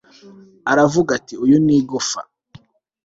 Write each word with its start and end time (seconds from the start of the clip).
aravuga 0.71 1.09
ati, 1.19 1.33
uyu 1.43 1.57
ni 1.65 1.73
igufwa 1.79 2.21